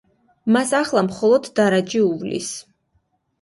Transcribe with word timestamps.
მას 0.53 0.71
ახლა 0.77 1.03
მხოლოდ 1.09 1.49
დარაჯი 1.61 2.03
უვლის. 2.07 2.49